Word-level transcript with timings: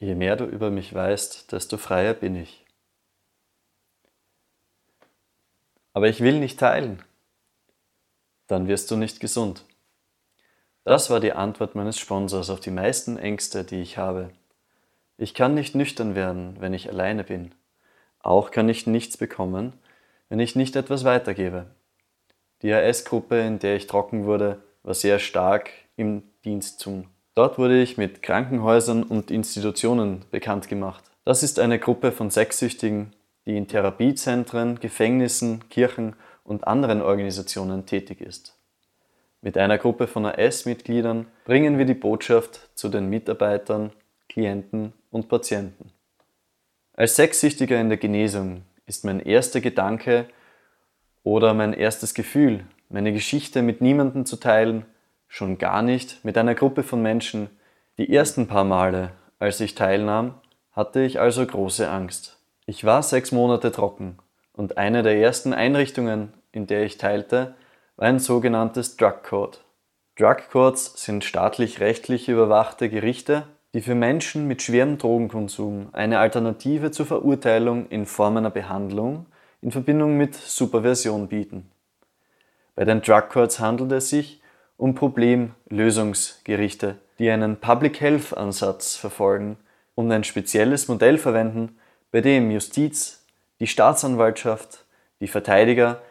Je 0.00 0.14
mehr 0.14 0.36
du 0.36 0.44
über 0.44 0.70
mich 0.70 0.92
weißt, 0.92 1.52
desto 1.52 1.76
freier 1.76 2.14
bin 2.14 2.36
ich. 2.36 2.64
Aber 5.92 6.08
ich 6.08 6.20
will 6.20 6.40
nicht 6.40 6.58
teilen. 6.58 7.02
Dann 8.48 8.66
wirst 8.66 8.90
du 8.90 8.96
nicht 8.96 9.20
gesund. 9.20 9.64
Das 10.82 11.08
war 11.08 11.20
die 11.20 11.32
Antwort 11.32 11.74
meines 11.74 11.98
Sponsors 11.98 12.50
auf 12.50 12.60
die 12.60 12.72
meisten 12.72 13.16
Ängste, 13.16 13.64
die 13.64 13.80
ich 13.80 13.96
habe. 13.96 14.30
Ich 15.16 15.32
kann 15.32 15.54
nicht 15.54 15.74
nüchtern 15.74 16.14
werden, 16.14 16.56
wenn 16.60 16.74
ich 16.74 16.90
alleine 16.90 17.24
bin. 17.24 17.54
Auch 18.18 18.50
kann 18.50 18.68
ich 18.68 18.86
nichts 18.86 19.16
bekommen, 19.16 19.72
wenn 20.28 20.40
ich 20.40 20.56
nicht 20.56 20.76
etwas 20.76 21.04
weitergebe. 21.04 21.66
Die 22.62 22.72
AS-Gruppe, 22.72 23.38
in 23.40 23.60
der 23.60 23.76
ich 23.76 23.86
trocken 23.86 24.24
wurde, 24.24 24.62
war 24.82 24.94
sehr 24.94 25.18
stark 25.20 25.70
im 25.96 26.24
Dienst 26.44 26.80
zum. 26.80 27.13
Dort 27.34 27.58
wurde 27.58 27.82
ich 27.82 27.98
mit 27.98 28.22
Krankenhäusern 28.22 29.02
und 29.02 29.32
Institutionen 29.32 30.24
bekannt 30.30 30.68
gemacht. 30.68 31.02
Das 31.24 31.42
ist 31.42 31.58
eine 31.58 31.80
Gruppe 31.80 32.12
von 32.12 32.30
Sexsüchtigen, 32.30 33.12
die 33.44 33.56
in 33.56 33.66
Therapiezentren, 33.66 34.78
Gefängnissen, 34.78 35.68
Kirchen 35.68 36.14
und 36.44 36.66
anderen 36.66 37.02
Organisationen 37.02 37.86
tätig 37.86 38.20
ist. 38.20 38.56
Mit 39.40 39.58
einer 39.58 39.78
Gruppe 39.78 40.06
von 40.06 40.24
AS-Mitgliedern 40.24 41.26
bringen 41.44 41.76
wir 41.76 41.86
die 41.86 41.94
Botschaft 41.94 42.70
zu 42.74 42.88
den 42.88 43.10
Mitarbeitern, 43.10 43.90
Klienten 44.28 44.92
und 45.10 45.28
Patienten. 45.28 45.90
Als 46.92 47.16
Sexsüchtiger 47.16 47.80
in 47.80 47.88
der 47.88 47.98
Genesung 47.98 48.62
ist 48.86 49.04
mein 49.04 49.18
erster 49.18 49.60
Gedanke 49.60 50.26
oder 51.24 51.52
mein 51.52 51.72
erstes 51.72 52.14
Gefühl, 52.14 52.64
meine 52.88 53.12
Geschichte 53.12 53.60
mit 53.60 53.80
niemandem 53.80 54.24
zu 54.24 54.36
teilen, 54.36 54.86
schon 55.34 55.58
gar 55.58 55.82
nicht 55.82 56.24
mit 56.24 56.38
einer 56.38 56.54
Gruppe 56.54 56.84
von 56.84 57.02
Menschen. 57.02 57.50
Die 57.98 58.14
ersten 58.14 58.46
paar 58.46 58.62
Male, 58.62 59.10
als 59.40 59.58
ich 59.58 59.74
teilnahm, 59.74 60.34
hatte 60.70 61.02
ich 61.02 61.18
also 61.18 61.44
große 61.44 61.90
Angst. 61.90 62.38
Ich 62.66 62.84
war 62.84 63.02
sechs 63.02 63.32
Monate 63.32 63.72
trocken 63.72 64.18
und 64.52 64.78
eine 64.78 65.02
der 65.02 65.18
ersten 65.18 65.52
Einrichtungen, 65.52 66.32
in 66.52 66.68
der 66.68 66.84
ich 66.84 66.98
teilte, 66.98 67.56
war 67.96 68.06
ein 68.06 68.20
sogenanntes 68.20 68.96
Drug 68.96 69.24
Court. 69.24 69.64
Drug 70.16 70.36
Courts 70.52 71.04
sind 71.04 71.24
staatlich-rechtlich 71.24 72.28
überwachte 72.28 72.88
Gerichte, 72.88 73.42
die 73.74 73.80
für 73.80 73.96
Menschen 73.96 74.46
mit 74.46 74.62
schwerem 74.62 74.98
Drogenkonsum 74.98 75.88
eine 75.94 76.20
Alternative 76.20 76.92
zur 76.92 77.06
Verurteilung 77.06 77.88
in 77.88 78.06
Form 78.06 78.36
einer 78.36 78.50
Behandlung 78.50 79.26
in 79.62 79.72
Verbindung 79.72 80.16
mit 80.16 80.36
Supervision 80.36 81.26
bieten. 81.26 81.68
Bei 82.76 82.84
den 82.84 83.02
Drug 83.02 83.30
Courts 83.30 83.58
handelt 83.58 83.90
es 83.90 84.10
sich 84.10 84.40
um 84.76 84.94
Problemlösungsgerichte, 84.94 86.96
die 87.18 87.30
einen 87.30 87.56
Public 87.56 88.00
Health 88.00 88.36
Ansatz 88.36 88.96
verfolgen 88.96 89.56
und 89.94 90.10
ein 90.10 90.24
spezielles 90.24 90.88
Modell 90.88 91.18
verwenden, 91.18 91.78
bei 92.10 92.20
dem 92.20 92.50
Justiz, 92.50 93.24
die 93.60 93.66
Staatsanwaltschaft, 93.66 94.84
die 95.20 95.28
Verteidiger, 95.28 96.02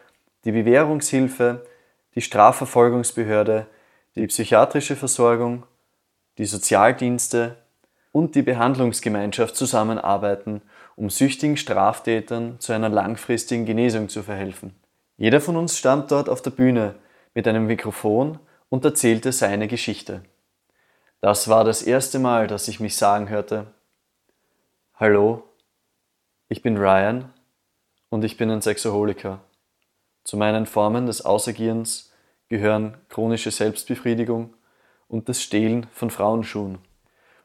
die 0.44 0.52
Bewährungshilfe, 0.52 1.66
die 2.14 2.20
Strafverfolgungsbehörde, 2.20 3.66
die 4.14 4.26
psychiatrische 4.26 4.96
Versorgung, 4.96 5.64
die 6.38 6.46
Sozialdienste 6.46 7.56
und 8.12 8.34
die 8.34 8.42
Behandlungsgemeinschaft 8.42 9.56
zusammenarbeiten, 9.56 10.62
um 10.96 11.10
süchtigen 11.10 11.56
Straftätern 11.56 12.60
zu 12.60 12.72
einer 12.72 12.88
langfristigen 12.88 13.66
Genesung 13.66 14.08
zu 14.08 14.22
verhelfen. 14.22 14.74
Jeder 15.16 15.40
von 15.40 15.56
uns 15.56 15.76
stand 15.76 16.10
dort 16.10 16.28
auf 16.28 16.42
der 16.42 16.50
Bühne 16.50 16.94
mit 17.34 17.48
einem 17.48 17.66
Mikrofon 17.66 18.38
und 18.74 18.84
erzählte 18.84 19.30
seine 19.30 19.68
Geschichte. 19.68 20.22
Das 21.20 21.48
war 21.48 21.62
das 21.62 21.80
erste 21.80 22.18
Mal, 22.18 22.48
dass 22.48 22.66
ich 22.66 22.80
mich 22.80 22.96
sagen 22.96 23.28
hörte, 23.28 23.68
Hallo, 24.96 25.44
ich 26.48 26.60
bin 26.60 26.76
Ryan 26.76 27.32
und 28.08 28.24
ich 28.24 28.36
bin 28.36 28.50
ein 28.50 28.62
Sexaholiker. 28.62 29.38
Zu 30.24 30.36
meinen 30.36 30.66
Formen 30.66 31.06
des 31.06 31.24
Außergehens 31.24 32.10
gehören 32.48 32.96
chronische 33.08 33.52
Selbstbefriedigung 33.52 34.54
und 35.06 35.28
das 35.28 35.40
Stehlen 35.40 35.86
von 35.92 36.10
Frauenschuhen. 36.10 36.78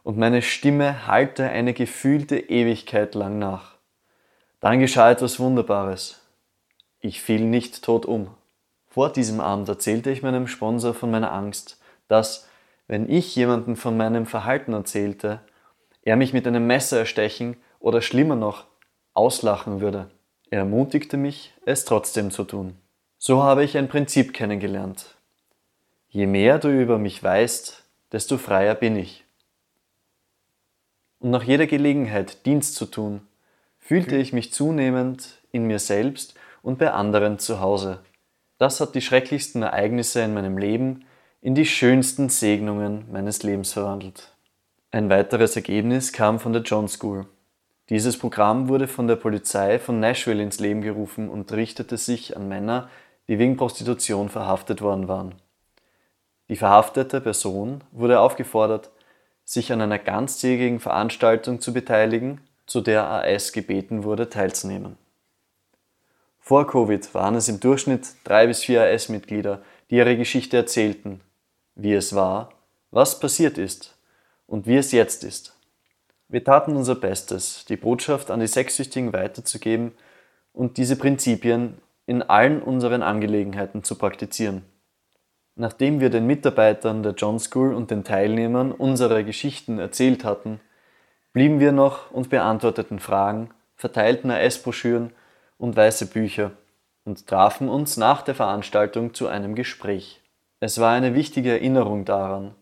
Und 0.01 0.17
meine 0.17 0.41
Stimme 0.41 1.05
hallte 1.05 1.47
eine 1.47 1.75
gefühlte 1.75 2.39
Ewigkeit 2.39 3.13
lang 3.13 3.37
nach. 3.37 3.75
Dann 4.61 4.79
geschah 4.79 5.11
etwas 5.11 5.39
Wunderbares. 5.39 6.21
Ich 7.01 7.21
fiel 7.21 7.41
nicht 7.41 7.83
tot 7.83 8.07
um. 8.07 8.35
Vor 8.89 9.11
diesem 9.11 9.39
Abend 9.39 9.69
erzählte 9.69 10.09
ich 10.09 10.23
meinem 10.23 10.47
Sponsor 10.47 10.93
von 10.93 11.11
meiner 11.11 11.31
Angst, 11.31 11.79
dass, 12.07 12.47
wenn 12.87 13.09
ich 13.09 13.35
jemandem 13.35 13.75
von 13.75 13.95
meinem 13.95 14.25
Verhalten 14.25 14.73
erzählte, 14.73 15.41
er 16.01 16.15
mich 16.15 16.33
mit 16.33 16.47
einem 16.47 16.65
Messer 16.65 16.99
erstechen 16.99 17.55
oder 17.79 18.01
schlimmer 18.01 18.35
noch, 18.35 18.65
auslachen 19.13 19.79
würde. 19.79 20.09
Er 20.49 20.59
ermutigte 20.59 21.17
mich, 21.17 21.53
es 21.65 21.85
trotzdem 21.85 22.31
zu 22.31 22.43
tun. 22.43 22.75
So 23.19 23.43
habe 23.43 23.63
ich 23.63 23.77
ein 23.77 23.89
Prinzip 23.89 24.33
kennengelernt. 24.33 25.15
Je 26.09 26.25
mehr 26.25 26.57
du 26.57 26.69
über 26.69 26.97
mich 26.97 27.21
weißt, 27.21 27.83
desto 28.11 28.37
freier 28.37 28.73
bin 28.73 28.95
ich. 28.95 29.23
Und 31.19 31.29
nach 31.29 31.43
jeder 31.43 31.67
Gelegenheit, 31.67 32.45
Dienst 32.47 32.75
zu 32.75 32.85
tun, 32.85 33.21
fühlte 33.77 34.15
ich 34.15 34.33
mich 34.33 34.51
zunehmend 34.51 35.37
in 35.51 35.65
mir 35.67 35.79
selbst 35.79 36.33
und 36.63 36.79
bei 36.79 36.91
anderen 36.91 37.37
zu 37.37 37.59
Hause. 37.59 37.99
Das 38.59 38.81
hat 38.81 38.93
die 38.93 39.01
schrecklichsten 39.01 39.63
Ereignisse 39.63 40.21
in 40.21 40.33
meinem 40.33 40.57
Leben 40.57 41.05
in 41.41 41.55
die 41.55 41.65
schönsten 41.65 42.27
Segnungen 42.27 43.05
meines 43.09 43.41
Lebens 43.41 43.71
verwandelt. 43.71 44.33
Ein 44.91 45.09
weiteres 45.09 45.55
Ergebnis 45.55 46.11
kam 46.11 46.41
von 46.41 46.51
der 46.51 46.63
John 46.63 46.89
School. 46.89 47.25
Dieses 47.87 48.19
Programm 48.19 48.67
wurde 48.67 48.89
von 48.89 49.07
der 49.07 49.15
Polizei 49.15 49.79
von 49.79 50.01
Nashville 50.01 50.43
ins 50.43 50.59
Leben 50.59 50.81
gerufen 50.81 51.29
und 51.29 51.53
richtete 51.53 51.95
sich 51.95 52.35
an 52.35 52.49
Männer, 52.49 52.89
die 53.29 53.39
wegen 53.39 53.55
Prostitution 53.55 54.27
verhaftet 54.27 54.81
worden 54.81 55.07
waren. 55.07 55.35
Die 56.49 56.57
verhaftete 56.57 57.21
Person 57.21 57.81
wurde 57.91 58.19
aufgefordert, 58.19 58.89
sich 59.45 59.71
an 59.71 59.81
einer 59.81 59.99
ganztägigen 59.99 60.81
Veranstaltung 60.81 61.61
zu 61.61 61.71
beteiligen, 61.71 62.41
zu 62.65 62.81
der 62.81 63.07
AS 63.09 63.53
gebeten 63.53 64.03
wurde, 64.03 64.29
teilzunehmen. 64.29 64.97
Vor 66.49 66.65
Covid 66.65 67.13
waren 67.13 67.35
es 67.35 67.47
im 67.47 67.59
Durchschnitt 67.59 68.07
drei 68.23 68.47
bis 68.47 68.63
vier 68.63 68.81
AS-Mitglieder, 68.81 69.61
die 69.91 69.97
ihre 69.97 70.17
Geschichte 70.17 70.57
erzählten, 70.57 71.21
wie 71.75 71.93
es 71.93 72.15
war, 72.15 72.49
was 72.89 73.19
passiert 73.19 73.59
ist 73.59 73.95
und 74.47 74.65
wie 74.65 74.77
es 74.77 74.91
jetzt 74.91 75.23
ist. 75.23 75.55
Wir 76.27 76.43
taten 76.43 76.75
unser 76.75 76.95
Bestes, 76.95 77.65
die 77.65 77.77
Botschaft 77.77 78.31
an 78.31 78.39
die 78.39 78.47
Sexsüchtigen 78.47 79.13
weiterzugeben 79.13 79.91
und 80.51 80.77
diese 80.77 80.95
Prinzipien 80.95 81.77
in 82.07 82.23
allen 82.23 82.63
unseren 82.63 83.03
Angelegenheiten 83.03 83.83
zu 83.83 83.93
praktizieren. 83.93 84.65
Nachdem 85.53 85.99
wir 85.99 86.09
den 86.09 86.25
Mitarbeitern 86.25 87.03
der 87.03 87.13
John 87.13 87.39
School 87.39 87.75
und 87.75 87.91
den 87.91 88.03
Teilnehmern 88.03 88.71
unsere 88.71 89.23
Geschichten 89.23 89.77
erzählt 89.77 90.23
hatten, 90.23 90.59
blieben 91.31 91.59
wir 91.59 91.73
noch 91.73 92.09
und 92.09 92.31
beantworteten 92.31 92.97
Fragen, 92.97 93.51
verteilten 93.75 94.31
AS-Broschüren 94.31 95.11
und 95.59 95.75
weiße 95.75 96.07
Bücher 96.07 96.53
und 97.03 97.27
trafen 97.27 97.69
uns 97.69 97.97
nach 97.97 98.23
der 98.23 98.33
Veranstaltung 98.33 99.13
zu 99.13 99.27
einem 99.27 99.53
Gespräch. 99.53 100.21
Es 100.59 100.79
war 100.79 100.93
eine 100.93 101.13
wichtige 101.13 101.51
Erinnerung 101.51 102.05
daran, 102.05 102.55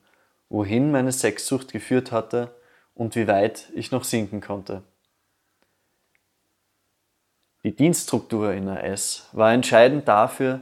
wohin 0.49 0.91
meine 0.91 1.11
Sexsucht 1.11 1.71
geführt 1.71 2.11
hatte 2.11 2.53
und 2.93 3.15
wie 3.15 3.27
weit 3.27 3.69
ich 3.75 3.91
noch 3.91 4.03
sinken 4.03 4.41
konnte. 4.41 4.83
Die 7.63 7.75
Dienststruktur 7.75 8.53
in 8.53 8.67
AS 8.67 9.29
war 9.31 9.53
entscheidend 9.53 10.07
dafür, 10.07 10.61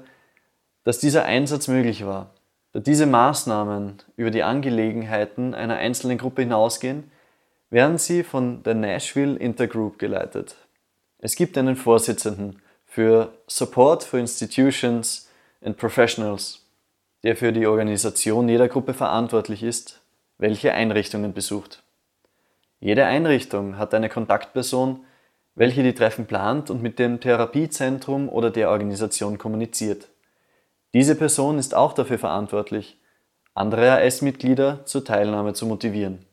dass 0.84 1.00
dieser 1.00 1.25
Einsatz 1.25 1.68
möglich 1.68 2.06
war. 2.06 2.31
Da 2.72 2.79
diese 2.79 3.06
Maßnahmen 3.06 3.97
über 4.18 4.31
die 4.31 4.44
Angelegenheiten 4.44 5.53
einer 5.53 5.75
einzelnen 5.75 6.18
Gruppe 6.18 6.41
hinausgehen, 6.41 7.12
werden 7.69 7.97
sie 7.97 8.24
von 8.24 8.63
der 8.63 8.75
Nashville 8.75 9.38
Intergroup 9.38 10.00
geleitet. 10.00 10.56
Es 11.25 11.36
gibt 11.36 11.57
einen 11.57 11.75
Vorsitzenden 11.75 12.62
für 12.86 13.33
Support 13.48 14.04
for 14.04 14.19
Institutions 14.19 15.27
and 15.60 15.75
Professionals, 15.75 16.68
der 17.24 17.36
für 17.36 17.51
die 17.51 17.66
Organisation 17.66 18.48
jeder 18.48 18.68
Gruppe 18.68 18.94
verantwortlich 18.94 19.63
ist, 19.63 20.01
welche 20.38 20.75
Einrichtungen 20.75 21.33
besucht. 21.33 21.81
Jede 22.80 23.06
Einrichtung 23.06 23.80
hat 23.80 23.95
eine 23.95 24.07
Kontaktperson, 24.07 25.00
welche 25.56 25.81
die 25.81 25.95
Treffen 25.95 26.27
plant 26.27 26.69
und 26.69 26.83
mit 26.83 27.00
dem 27.00 27.19
Therapiezentrum 27.19 28.30
oder 28.30 28.51
der 28.51 28.69
Organisation 28.69 29.39
kommuniziert. 29.39 30.10
Diese 30.94 31.16
Person 31.16 31.57
ist 31.57 31.74
auch 31.74 31.94
dafür 31.94 32.19
verantwortlich, 32.19 33.00
andere 33.56 33.94
AS-Mitglieder 33.94 34.86
zur 34.86 35.04
Teilnahme 35.04 35.54
zu 35.54 35.66
motivieren. 35.66 36.24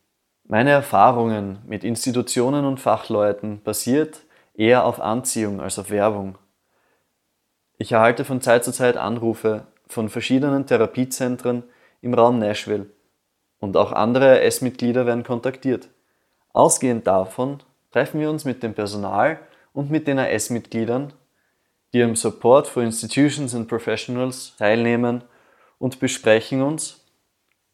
Meine 0.45 0.69
Erfahrungen 0.69 1.61
mit 1.67 1.83
Institutionen 1.83 2.67
und 2.67 2.79
Fachleuten 2.79 3.62
basiert 3.62 4.21
eher 4.54 4.84
auf 4.84 5.00
Anziehung 5.00 5.60
als 5.60 5.78
auf 5.78 5.90
Werbung. 5.90 6.38
Ich 7.78 7.93
erhalte 7.93 8.25
von 8.25 8.40
Zeit 8.40 8.64
zu 8.64 8.72
Zeit 8.72 8.96
Anrufe 8.96 9.66
von 9.87 10.08
verschiedenen 10.08 10.66
Therapiezentren 10.66 11.64
im 12.00 12.14
Raum 12.14 12.38
Nashville 12.38 12.87
und 13.58 13.76
auch 13.76 13.93
andere 13.93 14.40
AS-Mitglieder 14.40 15.06
werden 15.06 15.25
kontaktiert. 15.25 15.88
Ausgehend 16.52 17.06
davon 17.06 17.62
treffen 17.90 18.20
wir 18.20 18.31
uns 18.31 18.44
mit 18.44 18.62
dem 18.62 18.75
Personal 18.75 19.40
und 19.72 19.90
mit 19.90 20.06
den 20.06 20.19
AS-Mitgliedern, 20.19 21.12
die 21.93 22.02
am 22.02 22.16
Support 22.16 22.66
for 22.66 22.82
Institutions 22.82 23.54
and 23.54 23.69
Professionals 23.69 24.54
teilnehmen 24.56 25.25
und 25.78 26.00
besprechen 26.00 26.62
uns, 26.62 27.04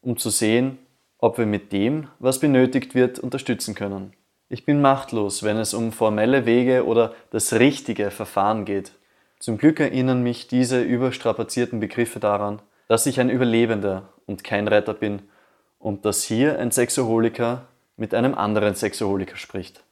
um 0.01 0.17
zu 0.17 0.31
sehen, 0.31 0.79
ob 1.19 1.39
wir 1.39 1.47
mit 1.47 1.73
dem, 1.73 2.09
was 2.19 2.39
benötigt 2.39 2.95
wird, 2.95 3.19
unterstützen 3.19 3.75
können. 3.75 4.13
Ich 4.51 4.65
bin 4.65 4.81
machtlos, 4.81 5.43
wenn 5.43 5.59
es 5.59 5.75
um 5.75 5.93
formelle 5.93 6.47
Wege 6.47 6.87
oder 6.87 7.15
das 7.31 7.53
richtige 7.53 8.11
Verfahren 8.11 8.65
geht. 8.65 8.93
Zum 9.39 9.59
Glück 9.59 9.79
erinnern 9.79 10.23
mich 10.23 10.49
diese 10.49 10.81
überstrapazierten 10.81 11.81
Begriffe 11.81 12.19
daran, 12.19 12.61
dass 12.89 13.05
ich 13.05 13.21
ein 13.21 13.29
Überlebender 13.29 14.09
und 14.27 14.45
kein 14.45 14.67
Retter 14.67 14.95
bin 14.95 15.23
und 15.79 16.07
dass 16.07 16.25
hier 16.25 16.59
ein 16.59 16.71
Sexoholiker 16.71 17.67
mit 17.99 18.15
einem 18.15 18.35
anderen 18.35 18.75
Sexoholiker 18.75 19.37
spricht. 19.37 19.83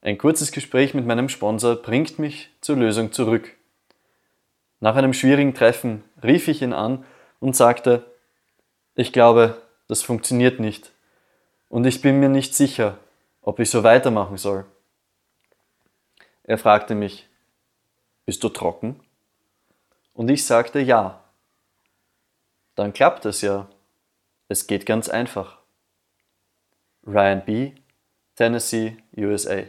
Ein 0.00 0.16
kurzes 0.16 0.52
Gespräch 0.52 0.94
mit 0.94 1.06
meinem 1.06 1.28
Sponsor 1.28 1.74
bringt 1.74 2.20
mich 2.20 2.50
zur 2.60 2.76
Lösung 2.76 3.12
zurück. 3.12 3.56
Nach 4.78 4.94
einem 4.94 5.12
schwierigen 5.12 5.54
Treffen 5.54 6.04
rief 6.22 6.46
ich 6.46 6.62
ihn 6.62 6.72
an 6.72 7.04
und 7.40 7.56
sagte, 7.56 8.04
ich 8.94 9.12
glaube, 9.12 9.60
das 9.88 10.02
funktioniert 10.02 10.60
nicht 10.60 10.92
und 11.68 11.84
ich 11.84 12.00
bin 12.00 12.20
mir 12.20 12.28
nicht 12.28 12.54
sicher, 12.54 12.96
ob 13.50 13.58
ich 13.58 13.68
so 13.68 13.82
weitermachen 13.82 14.36
soll. 14.36 14.64
Er 16.44 16.56
fragte 16.56 16.94
mich, 16.94 17.28
bist 18.24 18.44
du 18.44 18.48
trocken? 18.48 19.00
Und 20.14 20.30
ich 20.30 20.46
sagte 20.46 20.78
ja. 20.78 21.24
Dann 22.76 22.92
klappt 22.92 23.24
es 23.24 23.40
ja. 23.40 23.68
Es 24.46 24.68
geht 24.68 24.86
ganz 24.86 25.08
einfach. 25.08 25.58
Ryan 27.04 27.44
B., 27.44 27.72
Tennessee, 28.36 28.98
USA. 29.16 29.64